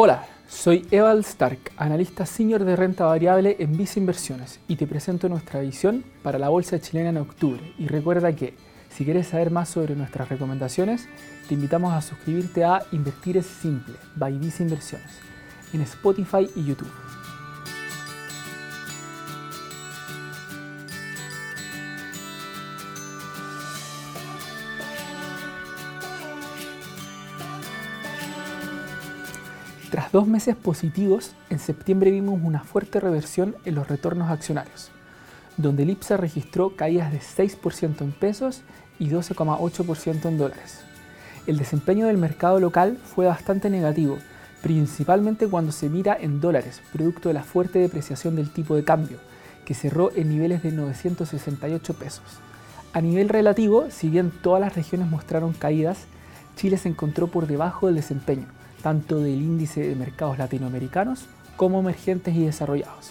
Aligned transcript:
Hola, 0.00 0.28
soy 0.48 0.86
Eval 0.92 1.18
Stark, 1.24 1.72
analista 1.76 2.24
senior 2.24 2.62
de 2.62 2.76
renta 2.76 3.04
variable 3.04 3.56
en 3.58 3.76
Visa 3.76 3.98
Inversiones 3.98 4.60
y 4.68 4.76
te 4.76 4.86
presento 4.86 5.28
nuestra 5.28 5.58
visión 5.58 6.04
para 6.22 6.38
la 6.38 6.50
bolsa 6.50 6.78
chilena 6.78 7.08
en 7.08 7.16
octubre. 7.16 7.74
Y 7.78 7.88
recuerda 7.88 8.32
que 8.32 8.54
si 8.90 9.04
quieres 9.04 9.26
saber 9.26 9.50
más 9.50 9.70
sobre 9.70 9.96
nuestras 9.96 10.28
recomendaciones, 10.28 11.08
te 11.48 11.54
invitamos 11.54 11.92
a 11.94 12.00
suscribirte 12.00 12.62
a 12.62 12.84
Invertir 12.92 13.38
es 13.38 13.46
Simple, 13.46 13.96
by 14.14 14.38
Visa 14.38 14.62
Inversiones, 14.62 15.18
en 15.72 15.80
Spotify 15.80 16.48
y 16.54 16.64
YouTube. 16.64 16.92
Tras 29.90 30.12
dos 30.12 30.26
meses 30.26 30.54
positivos, 30.54 31.32
en 31.48 31.58
septiembre 31.58 32.10
vimos 32.10 32.38
una 32.42 32.62
fuerte 32.62 33.00
reversión 33.00 33.56
en 33.64 33.74
los 33.74 33.88
retornos 33.88 34.30
accionarios, 34.30 34.90
donde 35.56 35.84
el 35.84 35.90
IPSA 35.90 36.18
registró 36.18 36.76
caídas 36.76 37.10
de 37.10 37.20
6% 37.20 38.02
en 38.02 38.12
pesos 38.12 38.60
y 38.98 39.08
12,8% 39.08 40.26
en 40.26 40.36
dólares. 40.36 40.80
El 41.46 41.56
desempeño 41.56 42.06
del 42.06 42.18
mercado 42.18 42.60
local 42.60 42.98
fue 43.02 43.24
bastante 43.24 43.70
negativo, 43.70 44.18
principalmente 44.62 45.48
cuando 45.48 45.72
se 45.72 45.88
mira 45.88 46.18
en 46.20 46.42
dólares, 46.42 46.82
producto 46.92 47.30
de 47.30 47.34
la 47.34 47.42
fuerte 47.42 47.78
depreciación 47.78 48.36
del 48.36 48.50
tipo 48.50 48.76
de 48.76 48.84
cambio, 48.84 49.16
que 49.64 49.72
cerró 49.72 50.12
en 50.14 50.28
niveles 50.28 50.62
de 50.62 50.70
968 50.70 51.94
pesos. 51.94 52.24
A 52.92 53.00
nivel 53.00 53.30
relativo, 53.30 53.86
si 53.88 54.10
bien 54.10 54.30
todas 54.42 54.60
las 54.60 54.76
regiones 54.76 55.08
mostraron 55.08 55.54
caídas, 55.54 56.04
Chile 56.56 56.76
se 56.76 56.90
encontró 56.90 57.28
por 57.28 57.46
debajo 57.46 57.86
del 57.86 57.96
desempeño, 57.96 58.57
tanto 58.88 59.20
del 59.20 59.42
índice 59.42 59.86
de 59.86 59.94
mercados 59.94 60.38
latinoamericanos 60.38 61.26
como 61.58 61.80
emergentes 61.80 62.34
y 62.34 62.46
desarrollados. 62.46 63.10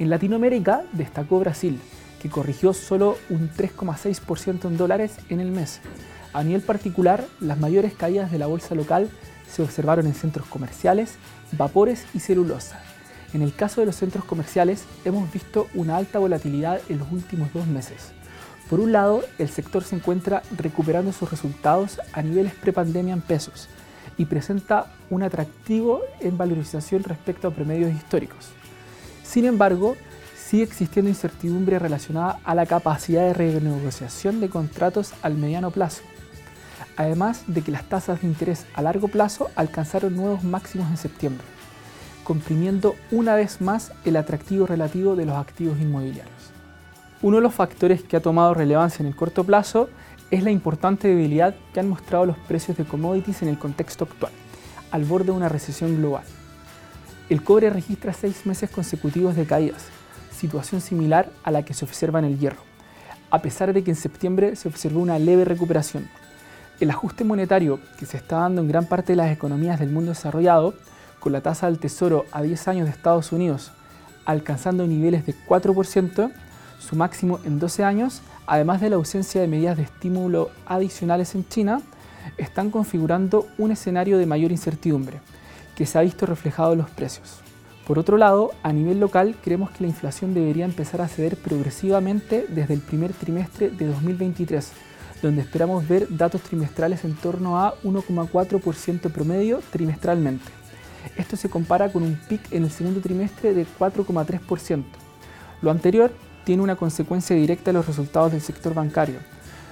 En 0.00 0.10
Latinoamérica 0.10 0.82
destacó 0.90 1.38
Brasil, 1.38 1.78
que 2.20 2.28
corrigió 2.28 2.72
solo 2.72 3.16
un 3.30 3.48
3,6% 3.48 4.64
en 4.64 4.76
dólares 4.76 5.18
en 5.28 5.38
el 5.38 5.52
mes. 5.52 5.78
A 6.32 6.42
nivel 6.42 6.62
particular, 6.62 7.24
las 7.38 7.60
mayores 7.60 7.94
caídas 7.94 8.32
de 8.32 8.40
la 8.40 8.48
bolsa 8.48 8.74
local 8.74 9.08
se 9.48 9.62
observaron 9.62 10.06
en 10.06 10.14
centros 10.14 10.48
comerciales, 10.48 11.14
vapores 11.52 12.06
y 12.12 12.18
celulosa. 12.18 12.82
En 13.34 13.42
el 13.42 13.54
caso 13.54 13.80
de 13.80 13.86
los 13.86 13.94
centros 13.94 14.24
comerciales, 14.24 14.82
hemos 15.04 15.32
visto 15.32 15.68
una 15.74 15.96
alta 15.96 16.18
volatilidad 16.18 16.80
en 16.88 16.98
los 16.98 17.12
últimos 17.12 17.52
dos 17.52 17.68
meses. 17.68 18.10
Por 18.68 18.80
un 18.80 18.90
lado, 18.90 19.22
el 19.38 19.48
sector 19.48 19.84
se 19.84 19.94
encuentra 19.94 20.42
recuperando 20.56 21.12
sus 21.12 21.30
resultados 21.30 22.00
a 22.12 22.20
niveles 22.20 22.54
prepandemia 22.54 23.14
en 23.14 23.20
pesos, 23.20 23.68
y 24.16 24.26
presenta 24.26 24.86
un 25.10 25.22
atractivo 25.22 26.00
en 26.20 26.36
valorización 26.38 27.02
respecto 27.02 27.48
a 27.48 27.50
promedios 27.50 27.92
históricos. 27.92 28.50
Sin 29.22 29.44
embargo, 29.44 29.96
sigue 30.36 30.62
existiendo 30.62 31.08
incertidumbre 31.08 31.78
relacionada 31.78 32.38
a 32.44 32.54
la 32.54 32.66
capacidad 32.66 33.22
de 33.22 33.34
renegociación 33.34 34.40
de 34.40 34.48
contratos 34.48 35.12
al 35.22 35.34
mediano 35.34 35.70
plazo, 35.70 36.02
además 36.96 37.42
de 37.46 37.62
que 37.62 37.72
las 37.72 37.88
tasas 37.88 38.20
de 38.20 38.28
interés 38.28 38.66
a 38.74 38.82
largo 38.82 39.08
plazo 39.08 39.50
alcanzaron 39.56 40.14
nuevos 40.14 40.44
máximos 40.44 40.88
en 40.90 40.96
septiembre, 40.96 41.44
comprimiendo 42.22 42.94
una 43.10 43.34
vez 43.34 43.60
más 43.60 43.92
el 44.04 44.16
atractivo 44.16 44.66
relativo 44.66 45.16
de 45.16 45.26
los 45.26 45.36
activos 45.36 45.80
inmobiliarios. 45.80 46.34
Uno 47.22 47.38
de 47.38 47.42
los 47.42 47.54
factores 47.54 48.02
que 48.02 48.16
ha 48.16 48.22
tomado 48.22 48.54
relevancia 48.54 49.02
en 49.02 49.08
el 49.08 49.16
corto 49.16 49.44
plazo 49.44 49.88
es 50.34 50.42
la 50.42 50.50
importante 50.50 51.06
debilidad 51.06 51.54
que 51.72 51.80
han 51.80 51.88
mostrado 51.88 52.26
los 52.26 52.36
precios 52.36 52.76
de 52.76 52.84
commodities 52.84 53.42
en 53.42 53.48
el 53.48 53.58
contexto 53.58 54.04
actual, 54.04 54.32
al 54.90 55.04
borde 55.04 55.26
de 55.26 55.32
una 55.32 55.48
recesión 55.48 55.96
global. 55.96 56.24
El 57.28 57.44
cobre 57.44 57.70
registra 57.70 58.12
seis 58.12 58.44
meses 58.44 58.68
consecutivos 58.68 59.36
de 59.36 59.46
caídas, 59.46 59.86
situación 60.36 60.80
similar 60.80 61.30
a 61.44 61.52
la 61.52 61.64
que 61.64 61.72
se 61.72 61.84
observa 61.84 62.18
en 62.18 62.24
el 62.24 62.38
hierro, 62.38 62.62
a 63.30 63.42
pesar 63.42 63.72
de 63.72 63.84
que 63.84 63.92
en 63.92 63.96
septiembre 63.96 64.56
se 64.56 64.66
observó 64.66 65.00
una 65.00 65.20
leve 65.20 65.44
recuperación. 65.44 66.08
El 66.80 66.90
ajuste 66.90 67.22
monetario 67.22 67.78
que 67.98 68.04
se 68.04 68.16
está 68.16 68.38
dando 68.38 68.60
en 68.60 68.68
gran 68.68 68.86
parte 68.86 69.12
de 69.12 69.16
las 69.16 69.30
economías 69.30 69.78
del 69.78 69.90
mundo 69.90 70.10
desarrollado, 70.10 70.74
con 71.20 71.32
la 71.32 71.42
tasa 71.42 71.66
del 71.66 71.78
tesoro 71.78 72.26
a 72.32 72.42
10 72.42 72.68
años 72.68 72.84
de 72.86 72.90
Estados 72.90 73.30
Unidos 73.30 73.70
alcanzando 74.24 74.86
niveles 74.86 75.26
de 75.26 75.34
4%, 75.46 76.32
su 76.78 76.96
máximo 76.96 77.40
en 77.44 77.58
12 77.58 77.84
años, 77.84 78.22
además 78.46 78.80
de 78.80 78.90
la 78.90 78.96
ausencia 78.96 79.40
de 79.40 79.48
medidas 79.48 79.76
de 79.76 79.84
estímulo 79.84 80.50
adicionales 80.66 81.34
en 81.34 81.48
China, 81.48 81.82
están 82.36 82.70
configurando 82.70 83.46
un 83.58 83.70
escenario 83.70 84.18
de 84.18 84.26
mayor 84.26 84.50
incertidumbre, 84.50 85.20
que 85.76 85.86
se 85.86 85.98
ha 85.98 86.02
visto 86.02 86.26
reflejado 86.26 86.72
en 86.72 86.78
los 86.78 86.90
precios. 86.90 87.40
Por 87.86 87.98
otro 87.98 88.16
lado, 88.16 88.52
a 88.62 88.72
nivel 88.72 88.98
local, 88.98 89.36
creemos 89.42 89.70
que 89.70 89.84
la 89.84 89.90
inflación 89.90 90.32
debería 90.32 90.64
empezar 90.64 91.02
a 91.02 91.08
ceder 91.08 91.36
progresivamente 91.36 92.46
desde 92.48 92.74
el 92.74 92.80
primer 92.80 93.12
trimestre 93.12 93.68
de 93.68 93.86
2023, 93.86 94.72
donde 95.20 95.42
esperamos 95.42 95.86
ver 95.86 96.06
datos 96.08 96.40
trimestrales 96.40 97.04
en 97.04 97.14
torno 97.14 97.60
a 97.60 97.74
1,4% 97.82 99.10
promedio 99.10 99.60
trimestralmente. 99.70 100.50
Esto 101.16 101.36
se 101.36 101.50
compara 101.50 101.92
con 101.92 102.02
un 102.02 102.18
pic 102.28 102.40
en 102.52 102.64
el 102.64 102.70
segundo 102.70 103.00
trimestre 103.00 103.52
de 103.52 103.66
4,3%. 103.78 104.84
Lo 105.60 105.70
anterior 105.70 106.10
tiene 106.44 106.62
una 106.62 106.76
consecuencia 106.76 107.34
directa 107.34 107.70
en 107.70 107.76
los 107.76 107.86
resultados 107.86 108.32
del 108.32 108.40
sector 108.40 108.74
bancario, 108.74 109.18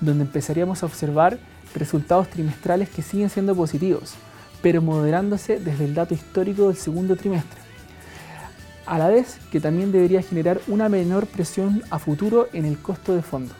donde 0.00 0.24
empezaríamos 0.24 0.82
a 0.82 0.86
observar 0.86 1.38
resultados 1.74 2.28
trimestrales 2.28 2.88
que 2.88 3.02
siguen 3.02 3.30
siendo 3.30 3.54
positivos, 3.54 4.14
pero 4.62 4.82
moderándose 4.82 5.58
desde 5.58 5.84
el 5.84 5.94
dato 5.94 6.14
histórico 6.14 6.68
del 6.68 6.76
segundo 6.76 7.16
trimestre. 7.16 7.60
A 8.86 8.98
la 8.98 9.08
vez 9.08 9.38
que 9.50 9.60
también 9.60 9.90
debería 9.90 10.22
generar 10.22 10.60
una 10.68 10.88
menor 10.88 11.26
presión 11.26 11.82
a 11.90 11.98
futuro 11.98 12.48
en 12.52 12.64
el 12.64 12.78
costo 12.78 13.14
de 13.14 13.22
fondo. 13.22 13.52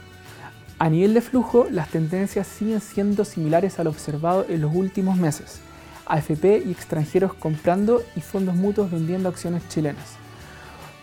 A 0.78 0.88
nivel 0.88 1.15
de 1.15 1.21
flujo, 1.21 1.67
las 1.71 1.88
tendencias 1.88 2.47
siguen 2.47 2.81
siendo 2.81 3.25
similares 3.25 3.78
a 3.78 3.84
lo 3.84 3.91
observado 3.91 4.47
en 4.49 4.61
los 4.61 4.75
últimos 4.75 5.17
meses. 5.17 5.61
AFP 6.06 6.62
y 6.65 6.71
extranjeros 6.71 7.34
comprando 7.34 8.03
y 8.15 8.21
fondos 8.21 8.55
mutuos 8.55 8.91
vendiendo 8.91 9.28
acciones 9.28 9.67
chilenas. 9.69 10.17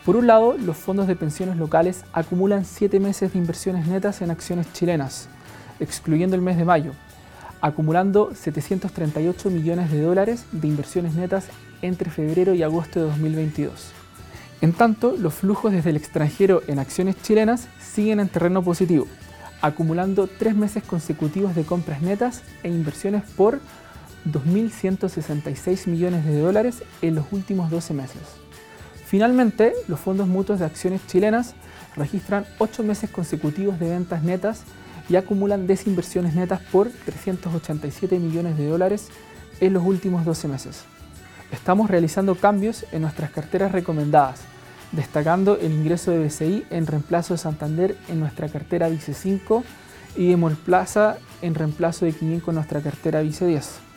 Por 0.04 0.16
un 0.16 0.26
lado, 0.26 0.56
los 0.58 0.76
fondos 0.76 1.06
de 1.06 1.16
pensiones 1.16 1.56
locales 1.56 2.04
acumulan 2.12 2.66
7 2.66 3.00
meses 3.00 3.32
de 3.32 3.38
inversiones 3.38 3.86
netas 3.86 4.20
en 4.20 4.30
acciones 4.30 4.70
chilenas, 4.74 5.28
excluyendo 5.80 6.36
el 6.36 6.42
mes 6.42 6.58
de 6.58 6.66
mayo, 6.66 6.92
acumulando 7.62 8.34
738 8.34 9.48
millones 9.48 9.90
de 9.90 10.02
dólares 10.02 10.44
de 10.52 10.68
inversiones 10.68 11.14
netas 11.14 11.46
entre 11.80 12.10
febrero 12.10 12.52
y 12.52 12.62
agosto 12.62 13.00
de 13.00 13.06
2022. 13.06 13.92
En 14.60 14.74
tanto, 14.74 15.16
los 15.18 15.32
flujos 15.32 15.72
desde 15.72 15.88
el 15.88 15.96
extranjero 15.96 16.62
en 16.66 16.78
acciones 16.78 17.16
chilenas 17.22 17.68
siguen 17.80 18.20
en 18.20 18.28
terreno 18.28 18.62
positivo, 18.62 19.06
acumulando 19.62 20.26
tres 20.26 20.54
meses 20.54 20.82
consecutivos 20.82 21.54
de 21.54 21.64
compras 21.64 22.02
netas 22.02 22.42
e 22.62 22.68
inversiones 22.68 23.22
por 23.38 23.58
2.166 24.26 25.86
millones 25.86 26.26
de 26.26 26.38
dólares 26.40 26.82
en 27.00 27.14
los 27.14 27.24
últimos 27.32 27.70
12 27.70 27.94
meses. 27.94 28.44
Finalmente, 29.14 29.74
los 29.86 30.00
fondos 30.00 30.26
mutuos 30.26 30.58
de 30.58 30.64
acciones 30.64 31.00
chilenas 31.06 31.54
registran 31.94 32.46
8 32.58 32.82
meses 32.82 33.08
consecutivos 33.10 33.78
de 33.78 33.90
ventas 33.90 34.24
netas 34.24 34.64
y 35.08 35.14
acumulan 35.14 35.68
desinversiones 35.68 36.34
netas 36.34 36.60
por 36.72 36.90
387 36.90 38.18
millones 38.18 38.58
de 38.58 38.66
dólares 38.66 39.10
en 39.60 39.72
los 39.72 39.84
últimos 39.84 40.24
12 40.24 40.48
meses. 40.48 40.82
Estamos 41.52 41.88
realizando 41.88 42.34
cambios 42.34 42.86
en 42.90 43.02
nuestras 43.02 43.30
carteras 43.30 43.70
recomendadas, 43.70 44.40
destacando 44.90 45.60
el 45.60 45.70
ingreso 45.70 46.10
de 46.10 46.18
BCI 46.18 46.66
en 46.70 46.88
reemplazo 46.88 47.34
de 47.34 47.38
Santander 47.38 47.96
en 48.08 48.18
nuestra 48.18 48.48
cartera 48.48 48.88
Vice 48.88 49.14
5 49.14 49.62
y 50.16 50.30
de 50.30 50.36
Molplaza 50.36 51.18
en 51.40 51.54
reemplazo 51.54 52.04
de 52.04 52.14
500 52.14 52.48
en 52.48 52.54
nuestra 52.56 52.80
cartera 52.80 53.20
Vice 53.20 53.46
10 53.46 53.93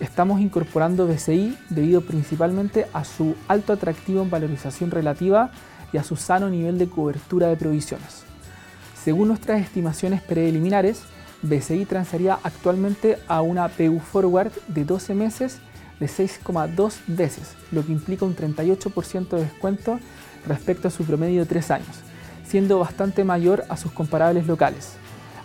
estamos 0.00 0.40
incorporando 0.40 1.06
BCI 1.06 1.56
debido 1.70 2.00
principalmente 2.02 2.86
a 2.92 3.04
su 3.04 3.34
alto 3.48 3.72
atractivo 3.72 4.22
en 4.22 4.30
valorización 4.30 4.90
relativa 4.90 5.50
y 5.92 5.96
a 5.96 6.04
su 6.04 6.16
sano 6.16 6.48
nivel 6.48 6.78
de 6.78 6.88
cobertura 6.88 7.48
de 7.48 7.56
provisiones. 7.56 8.22
Según 9.02 9.28
nuestras 9.28 9.60
estimaciones 9.60 10.20
preliminares, 10.22 11.02
BCI 11.42 11.84
transaría 11.84 12.38
actualmente 12.42 13.18
a 13.28 13.42
una 13.42 13.68
PU 13.68 14.00
Forward 14.00 14.52
de 14.68 14.84
12 14.84 15.14
meses 15.14 15.58
de 16.00 16.06
6,2 16.06 16.94
veces, 17.06 17.54
lo 17.72 17.84
que 17.84 17.92
implica 17.92 18.24
un 18.24 18.36
38% 18.36 19.28
de 19.28 19.42
descuento 19.42 19.98
respecto 20.46 20.88
a 20.88 20.90
su 20.90 21.04
promedio 21.04 21.40
de 21.40 21.46
3 21.46 21.70
años, 21.72 21.96
siendo 22.46 22.78
bastante 22.78 23.24
mayor 23.24 23.64
a 23.68 23.76
sus 23.76 23.92
comparables 23.92 24.46
locales. 24.46 24.92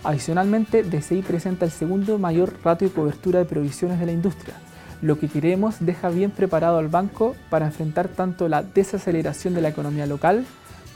Adicionalmente, 0.03 0.83
DCI 0.83 1.21
presenta 1.21 1.63
el 1.63 1.71
segundo 1.71 2.19
mayor 2.19 2.53
ratio 2.63 2.89
de 2.89 2.93
cobertura 2.93 3.39
de 3.39 3.45
provisiones 3.45 3.99
de 3.99 4.05
la 4.05 4.11
industria, 4.11 4.55
lo 5.01 5.17
que 5.17 5.29
queremos 5.29 5.75
deja 5.79 6.09
bien 6.09 6.31
preparado 6.31 6.77
al 6.77 6.89
banco 6.89 7.35
para 7.49 7.67
enfrentar 7.67 8.09
tanto 8.09 8.49
la 8.49 8.63
desaceleración 8.63 9.53
de 9.53 9.61
la 9.61 9.69
economía 9.69 10.05
local 10.05 10.45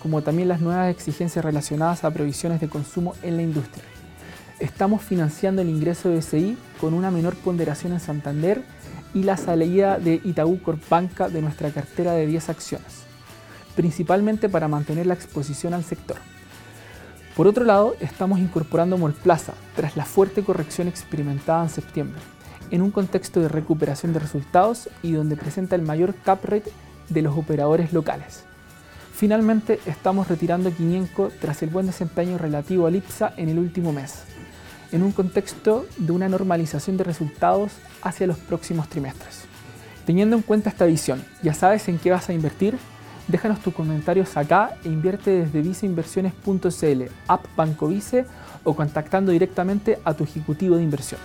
como 0.02 0.22
también 0.22 0.50
las 0.50 0.62
nuevas 0.62 0.90
exigencias 0.90 1.44
relacionadas 1.44 2.04
a 2.04 2.12
provisiones 2.12 2.60
de 2.60 2.68
consumo 2.68 3.16
en 3.24 3.38
la 3.38 3.44
industria. 3.44 3.84
Estamos 4.60 5.02
financiando 5.04 5.62
el 5.62 5.70
ingreso 5.70 6.10
de 6.10 6.18
DCI 6.18 6.58
con 6.80 6.94
una 6.94 7.10
menor 7.10 7.36
ponderación 7.36 7.94
en 7.94 8.00
Santander 8.00 8.62
y 9.14 9.24
la 9.24 9.38
salida 9.38 10.00
de 10.00 10.22
Itaú 10.24 10.62
Corpanca 10.62 11.30
de 11.30 11.42
nuestra 11.42 11.72
cartera 11.72 12.12
de 12.14 12.28
10 12.28 12.50
acciones, 12.50 13.04
principalmente 13.76 14.50
para 14.50 14.68
mantener 14.68 15.06
la 15.08 15.14
exposición 15.14 15.74
al 15.74 15.84
sector. 15.84 16.18
Por 17.38 17.46
otro 17.46 17.66
lado, 17.66 17.96
estamos 18.00 18.40
incorporando 18.40 18.98
Molplaza 18.98 19.54
tras 19.76 19.96
la 19.96 20.06
fuerte 20.06 20.42
corrección 20.42 20.88
experimentada 20.88 21.62
en 21.62 21.70
septiembre, 21.70 22.20
en 22.72 22.82
un 22.82 22.90
contexto 22.90 23.40
de 23.40 23.48
recuperación 23.48 24.12
de 24.12 24.18
resultados 24.18 24.90
y 25.04 25.12
donde 25.12 25.38
presenta 25.38 25.76
el 25.76 25.84
mayor 25.84 26.16
cap 26.16 26.44
rate 26.44 26.72
de 27.10 27.22
los 27.22 27.38
operadores 27.38 27.94
locales. 27.94 28.44
Finalmente, 29.14 29.80
estamos 29.86 30.30
retirando 30.30 30.74
Quinienco 30.74 31.30
tras 31.40 31.62
el 31.62 31.70
buen 31.70 31.86
desempeño 31.86 32.40
relativo 32.40 32.88
a 32.88 32.90
IPSA 32.90 33.36
en 33.38 33.50
el 33.50 33.60
último 33.60 33.94
mes, 33.94 34.24
en 34.92 35.04
un 35.04 35.12
contexto 35.12 35.86
de 36.00 36.14
una 36.14 36.30
normalización 36.30 36.98
de 36.98 37.04
resultados 37.04 37.74
hacia 38.02 38.26
los 38.26 38.40
próximos 38.40 38.90
trimestres. 38.90 39.44
Teniendo 40.08 40.36
en 40.36 40.42
cuenta 40.42 40.72
esta 40.72 40.86
visión, 40.86 41.24
¿ya 41.44 41.54
sabes 41.54 41.88
en 41.88 42.00
qué 42.00 42.10
vas 42.10 42.30
a 42.30 42.34
invertir? 42.34 42.80
Déjanos 43.28 43.60
tus 43.60 43.74
comentarios 43.74 44.38
acá 44.38 44.78
e 44.86 44.88
invierte 44.88 45.32
desde 45.32 45.62
viceinversiones.cl, 45.62 47.04
app 47.28 47.46
Banco 47.58 47.88
Vice 47.90 48.26
o 48.64 48.74
contactando 48.74 49.34
directamente 49.34 50.00
a 50.06 50.14
tu 50.14 50.24
ejecutivo 50.24 50.78
de 50.78 50.84
inversión. 50.84 51.20